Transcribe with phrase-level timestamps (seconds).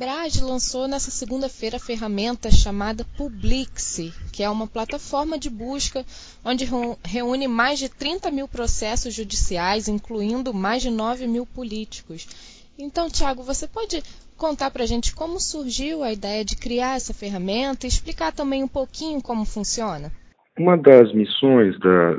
[0.00, 6.06] Abrage lançou nessa segunda-feira a ferramenta chamada Publixe, que é uma plataforma de busca
[6.42, 6.66] onde
[7.04, 12.26] reúne mais de 30 mil processos judiciais, incluindo mais de 9 mil políticos.
[12.78, 14.02] Então, Tiago, você pode
[14.38, 18.64] contar para a gente como surgiu a ideia de criar essa ferramenta e explicar também
[18.64, 20.10] um pouquinho como funciona?
[20.58, 22.16] Uma das missões da,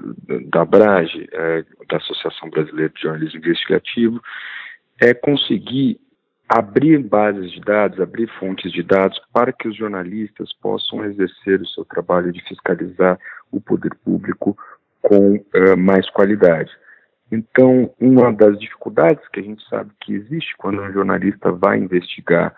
[0.51, 4.21] da, Brage, é, da Associação Brasileira de Jornalismo Investigativo,
[4.99, 5.99] é conseguir
[6.53, 11.67] abrir bases de dados, abrir fontes de dados para que os jornalistas possam exercer o
[11.67, 13.17] seu trabalho de fiscalizar
[13.49, 14.57] o poder público
[15.01, 16.69] com uh, mais qualidade.
[17.31, 22.53] Então, uma das dificuldades que a gente sabe que existe quando um jornalista vai investigar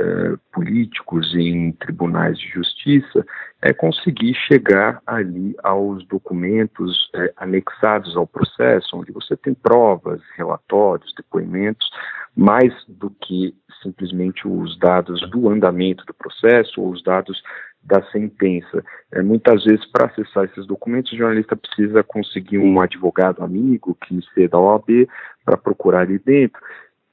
[0.00, 3.26] eh, políticos em tribunais de justiça
[3.60, 11.12] é conseguir chegar ali aos documentos eh, anexados ao processo, onde você tem provas, relatórios,
[11.16, 11.88] depoimentos,
[12.36, 17.42] mais do que simplesmente os dados do andamento do processo ou os dados
[17.82, 18.84] da sentença.
[19.12, 24.20] É, muitas vezes, para acessar esses documentos, o jornalista precisa conseguir um advogado amigo que
[24.34, 25.08] seja da OAB
[25.44, 26.60] para procurar ali dentro.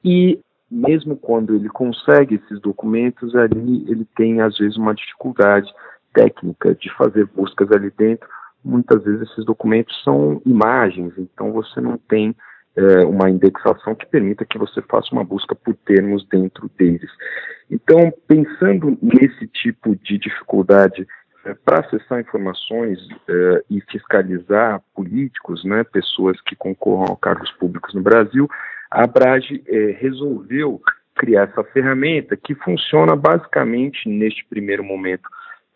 [0.04, 0.38] E
[0.70, 5.72] mesmo quando ele consegue esses documentos, ali ele tem às vezes uma dificuldade
[6.12, 8.28] técnica de fazer buscas ali dentro.
[8.64, 12.34] Muitas vezes esses documentos são imagens, então você não tem
[12.76, 17.10] é, uma indexação que permita que você faça uma busca por termos dentro deles.
[17.70, 21.06] Então, pensando nesse tipo de dificuldade
[21.44, 27.94] é, para acessar informações é, e fiscalizar políticos, né, pessoas que concorram a cargos públicos
[27.94, 28.48] no Brasil,
[28.90, 30.80] a Abrage é, resolveu
[31.14, 35.28] criar essa ferramenta que funciona basicamente neste primeiro momento.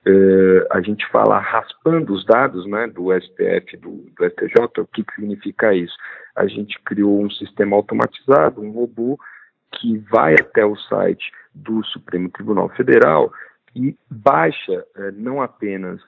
[0.07, 5.05] É, a gente fala raspando os dados né, do STF, do, do STJ, o que,
[5.05, 5.95] que significa isso?
[6.37, 9.19] A gente criou um sistema automatizado, um robô
[9.73, 13.33] que vai até o site do Supremo Tribunal Federal
[13.75, 16.01] e baixa é, não apenas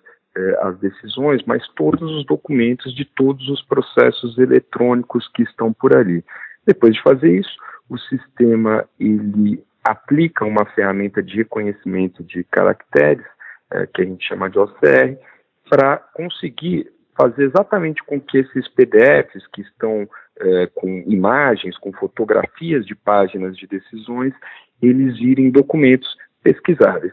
[0.62, 6.24] as decisões, mas todos os documentos de todos os processos eletrônicos que estão por ali.
[6.66, 7.56] Depois de fazer isso,
[7.88, 13.24] o sistema ele aplica uma ferramenta de reconhecimento de caracteres,
[13.70, 15.18] é, que a gente chama de OCR,
[15.68, 20.08] para conseguir fazer exatamente com que esses PDFs que estão
[20.40, 24.32] é, com imagens, com fotografias de páginas de decisões,
[24.80, 26.08] eles virem documentos
[26.42, 27.12] pesquisáveis.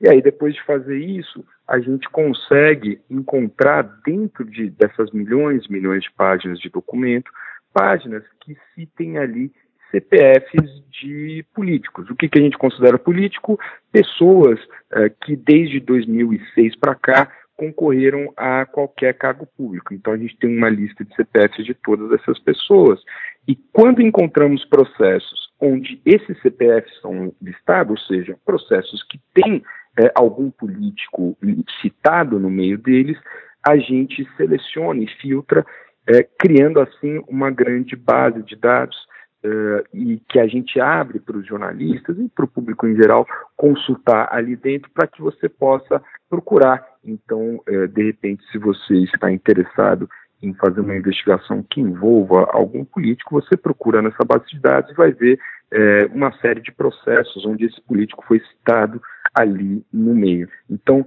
[0.00, 6.04] E aí, depois de fazer isso, a gente consegue encontrar dentro de, dessas milhões, milhões
[6.04, 7.30] de páginas de documento,
[7.72, 9.52] páginas que citem ali
[9.90, 12.10] CPFs de políticos.
[12.10, 13.58] O que, que a gente considera político?
[13.90, 14.58] Pessoas
[14.92, 19.92] uh, que desde 2006 para cá concorreram a qualquer cargo público.
[19.92, 23.00] Então a gente tem uma lista de CPFs de todas essas pessoas.
[23.48, 29.62] E quando encontramos processos onde esses CPFs são listados, ou seja, processos que têm
[29.98, 31.36] é, algum político
[31.82, 33.18] citado no meio deles,
[33.66, 35.66] a gente seleciona e filtra
[36.08, 38.96] é, criando assim uma grande base de dados
[39.44, 43.26] é, e que a gente abre para os jornalistas e para o público em geral
[43.56, 46.84] consultar ali dentro para que você possa procurar.
[47.04, 50.08] Então, é, de repente, se você está interessado
[50.42, 54.94] em fazer uma investigação que envolva algum político, você procura nessa base de dados e
[54.94, 55.38] vai ver
[55.70, 59.00] é, uma série de processos onde esse político foi citado
[59.34, 60.48] ali no meio.
[60.70, 61.04] Então,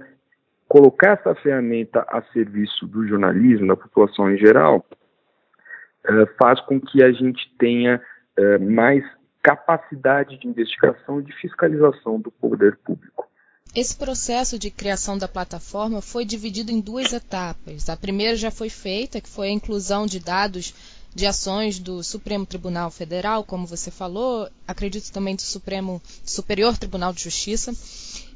[0.72, 7.04] colocar essa ferramenta a serviço do jornalismo, da população em geral, uh, faz com que
[7.04, 8.00] a gente tenha
[8.38, 9.04] uh, mais
[9.42, 13.28] capacidade de investigação e de fiscalização do poder público.
[13.76, 17.90] Esse processo de criação da plataforma foi dividido em duas etapas.
[17.90, 20.74] A primeira já foi feita, que foi a inclusão de dados
[21.14, 27.12] de ações do Supremo Tribunal Federal, como você falou, acredito também do Supremo Superior Tribunal
[27.12, 27.72] de Justiça.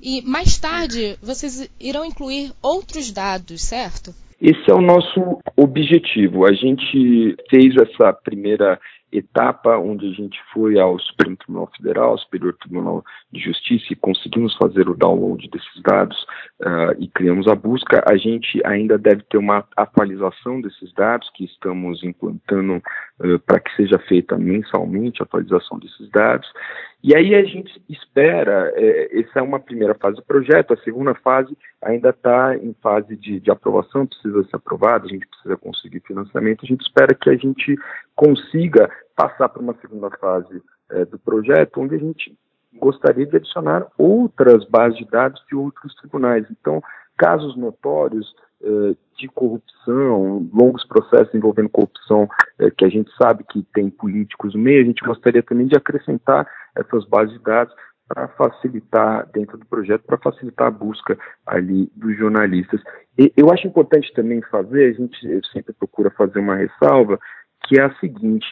[0.03, 4.15] E mais tarde vocês irão incluir outros dados, certo?
[4.41, 6.47] Esse é o nosso objetivo.
[6.47, 8.79] A gente fez essa primeira
[9.19, 13.97] etapa onde a gente foi ao Supremo Tribunal Federal, ao Superior Tribunal de Justiça e
[13.97, 16.21] conseguimos fazer o download desses dados
[16.63, 18.03] uh, e criamos a busca.
[18.09, 22.77] A gente ainda deve ter uma atualização desses dados que estamos implantando
[23.21, 26.49] uh, para que seja feita mensalmente a atualização desses dados.
[27.03, 31.15] E aí a gente espera, é, essa é uma primeira fase do projeto, a segunda
[31.15, 36.01] fase ainda está em fase de, de aprovação, precisa ser aprovada, a gente precisa conseguir
[36.01, 37.77] financiamento, a gente espera que a gente
[38.17, 42.37] consiga passar para uma segunda fase é, do projeto, onde a gente
[42.79, 46.47] gostaria de adicionar outras bases de dados de outros tribunais.
[46.51, 46.83] Então,
[47.17, 52.29] casos notórios é, de corrupção, longos processos envolvendo corrupção,
[52.59, 55.77] é, que a gente sabe que tem políticos no meio, a gente gostaria também de
[55.77, 56.47] acrescentar
[56.77, 57.75] essas bases de dados
[58.09, 62.81] para facilitar, dentro do projeto, para facilitar a busca ali dos jornalistas.
[63.19, 67.19] E eu acho importante também fazer, a gente sempre procura fazer uma ressalva,
[67.65, 68.47] que é a seguinte: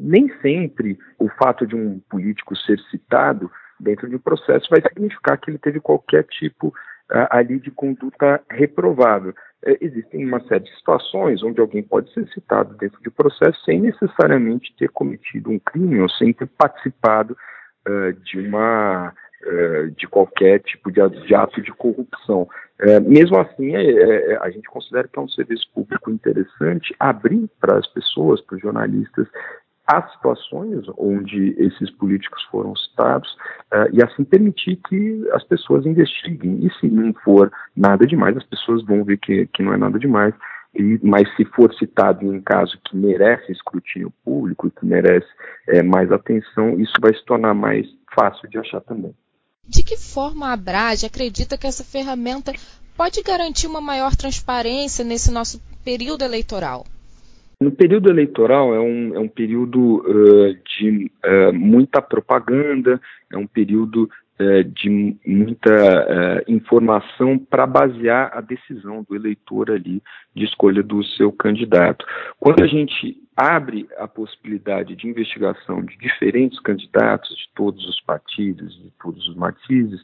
[0.00, 5.38] nem sempre o fato de um político ser citado dentro de um processo vai significar
[5.38, 9.30] que ele teve qualquer tipo uh, ali de conduta reprovável.
[9.66, 13.80] Uh, existem uma série de situações onde alguém pode ser citado dentro de processo sem
[13.80, 17.36] necessariamente ter cometido um crime ou sem ter participado
[17.88, 19.12] uh, de uma
[19.96, 21.00] de qualquer tipo de,
[21.34, 22.46] ato de corrupção.
[23.06, 27.78] mesmo assim, é, é, a gente considera que é um serviço público interessante abrir para
[27.78, 29.26] as pessoas, para os jornalistas,
[29.90, 33.28] há situações onde esses políticos foram citados
[33.72, 36.64] uh, e assim permitir que as pessoas investiguem.
[36.64, 39.98] E se não for nada demais, as pessoas vão ver que, que não é nada
[39.98, 40.32] demais.
[40.74, 45.26] E, mas se for citado em um caso que merece escrutínio público que merece
[45.66, 49.12] é, mais atenção, isso vai se tornar mais fácil de achar também.
[49.66, 52.52] De que forma a Abrage acredita que essa ferramenta
[52.96, 56.84] pode garantir uma maior transparência nesse nosso período eleitoral?
[57.62, 62.98] No período eleitoral é um, é um período uh, de uh, muita propaganda,
[63.30, 64.04] é um período
[64.40, 70.02] uh, de muita informação para basear a decisão do eleitor ali
[70.34, 72.06] de escolha do seu candidato.
[72.38, 78.74] Quando a gente abre a possibilidade de investigação de diferentes candidatos de todos os partidos,
[78.82, 80.00] de todos os matizes,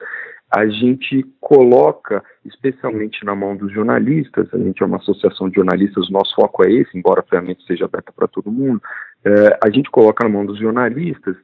[0.55, 6.09] a gente coloca, especialmente na mão dos jornalistas, a gente é uma associação de jornalistas,
[6.11, 8.81] nosso foco é esse, embora ferramenta seja aberta para todo mundo,
[9.25, 11.37] é, a gente coloca na mão dos jornalistas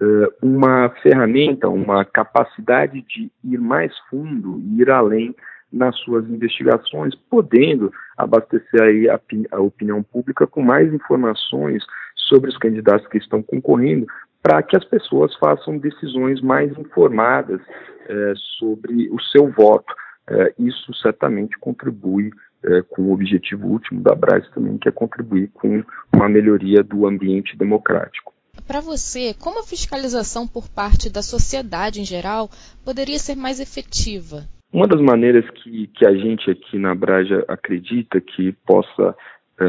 [0.00, 0.04] é,
[0.40, 5.34] uma ferramenta, uma capacidade de ir mais fundo, ir além
[5.72, 9.20] nas suas investigações, podendo abastecer aí a,
[9.50, 14.06] a opinião pública com mais informações sobre os candidatos que estão concorrendo,
[14.48, 17.60] para que as pessoas façam decisões mais informadas
[18.08, 19.94] é, sobre o seu voto.
[20.26, 22.30] É, isso certamente contribui
[22.64, 25.84] é, com o objetivo último da Braz também, que é contribuir com
[26.14, 28.32] uma melhoria do ambiente democrático.
[28.66, 32.48] Para você, como a fiscalização por parte da sociedade em geral
[32.82, 34.44] poderia ser mais efetiva?
[34.72, 39.14] Uma das maneiras que, que a gente aqui na Braja acredita que possa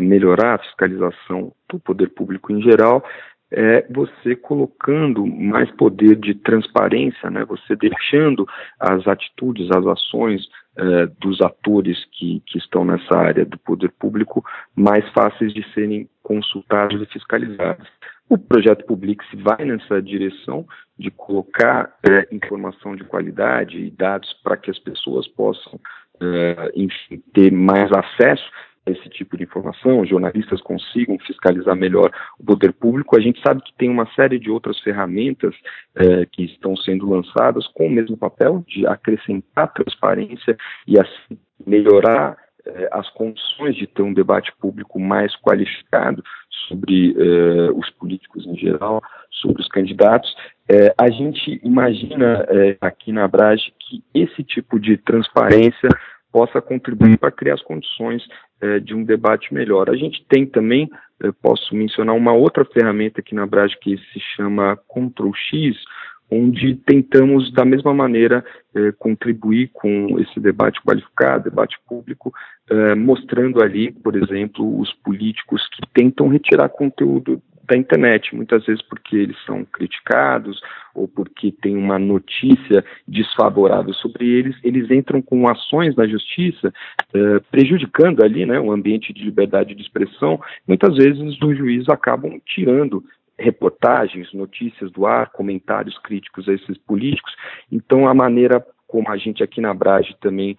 [0.01, 3.03] melhorar a fiscalização do poder público em geral
[3.51, 7.43] é você colocando mais poder de transparência, né?
[7.45, 8.47] você deixando
[8.79, 10.47] as atitudes, as ações
[10.77, 14.43] é, dos atores que, que estão nessa área do poder público
[14.75, 17.87] mais fáceis de serem consultados e fiscalizados.
[18.29, 20.65] O projeto Public se vai nessa direção
[20.97, 25.79] de colocar é, informação de qualidade e dados para que as pessoas possam,
[26.21, 28.47] é, enfim, ter mais acesso
[28.91, 33.17] esse tipo de informação, os jornalistas consigam fiscalizar melhor o poder público.
[33.17, 35.55] A gente sabe que tem uma série de outras ferramentas
[35.95, 40.57] eh, que estão sendo lançadas com o mesmo papel de acrescentar transparência
[40.87, 46.23] e assim melhorar eh, as condições de ter um debate público mais qualificado
[46.67, 49.01] sobre eh, os políticos em geral,
[49.31, 50.35] sobre os candidatos.
[50.97, 52.45] a gente imagina
[52.81, 55.89] aqui na Brage que esse tipo de transparência
[56.31, 58.23] possa contribuir para criar as condições
[58.61, 59.89] é, de um debate melhor.
[59.89, 60.89] A gente tem também,
[61.41, 65.75] posso mencionar uma outra ferramenta aqui na Brage que se chama Ctrl X,
[66.31, 72.31] onde tentamos, da mesma maneira, é, contribuir com esse debate qualificado, debate público,
[72.95, 79.15] mostrando ali, por exemplo, os políticos que tentam retirar conteúdo da internet, muitas vezes porque
[79.15, 80.59] eles são criticados
[80.95, 86.73] ou porque tem uma notícia desfavorável sobre eles, eles entram com ações na justiça,
[87.13, 90.41] eh, prejudicando ali né, o ambiente de liberdade de expressão.
[90.67, 93.03] Muitas vezes os juízes acabam tirando
[93.37, 97.33] reportagens, notícias do ar, comentários críticos a esses políticos.
[97.71, 100.57] Então, a maneira como a gente aqui na Brage também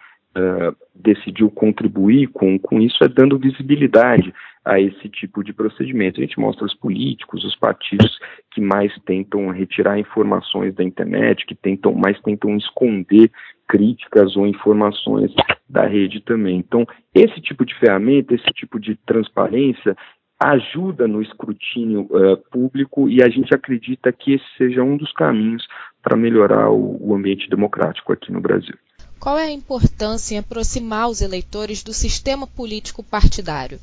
[0.94, 4.32] decidiu contribuir com, com isso é dando visibilidade
[4.64, 6.20] a esse tipo de procedimento.
[6.20, 8.18] A gente mostra os políticos, os partidos
[8.52, 13.30] que mais tentam retirar informações da internet, que tentam mais tentam esconder
[13.66, 15.32] críticas ou informações
[15.68, 16.58] da rede também.
[16.58, 19.96] Então, esse tipo de ferramenta, esse tipo de transparência
[20.42, 25.66] ajuda no escrutínio uh, público e a gente acredita que esse seja um dos caminhos
[26.02, 28.74] para melhorar o, o ambiente democrático aqui no Brasil.
[29.20, 33.78] Qual é a importância em aproximar os eleitores do sistema político partidário?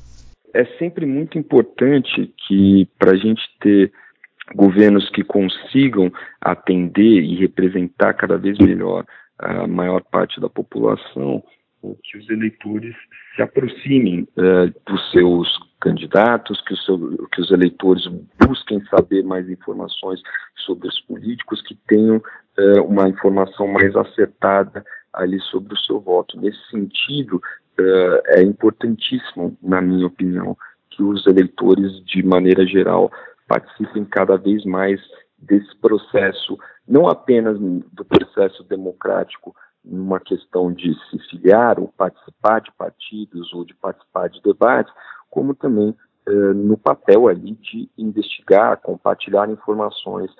[0.52, 3.92] É sempre muito importante que, para a gente ter
[4.56, 9.04] governos que consigam atender e representar cada vez melhor
[9.38, 11.44] a maior parte da população,
[12.02, 12.96] que os eleitores
[13.36, 15.48] se aproximem uh, dos seus
[15.80, 16.98] candidatos, que, seu,
[17.32, 18.02] que, os eleitores
[18.44, 20.20] busquem saber mais informações
[20.66, 22.20] sobre os políticos, que tenham
[22.58, 24.84] é, uma informação mais acertada
[25.18, 26.40] ali sobre o seu voto.
[26.40, 27.42] Nesse sentido,
[27.78, 30.56] é, é importantíssimo, na minha opinião,
[30.90, 33.10] que os eleitores, de maneira geral,
[33.46, 35.00] participem cada vez mais
[35.36, 42.72] desse processo, não apenas do processo democrático, numa questão de se filiar ou participar de
[42.72, 44.92] partidos ou de participar de debates,
[45.30, 45.94] como também
[46.26, 50.30] eh, no papel ali de investigar, compartilhar informações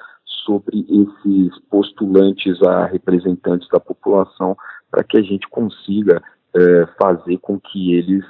[0.49, 4.57] sobre esses postulantes a representantes da população,
[4.91, 6.23] para que a gente consiga
[6.57, 8.25] eh, fazer com que eles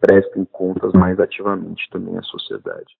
[0.00, 2.96] prestem contas mais ativamente também à sociedade.